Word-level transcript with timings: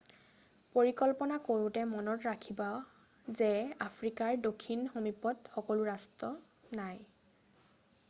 পৰিকল্পনা 0.77 1.37
কৰোঁতে 1.49 1.83
মনত 1.91 2.25
ৰাখিব 2.29 2.65
যে 3.41 3.51
আফ্ৰিকাৰ 3.89 4.43
দক্ষিণ 4.49 4.85
সমীপত 4.97 5.55
সকলো 5.59 5.89
ৰাষ্ট্ৰ 5.93 6.35
নাই 6.83 7.01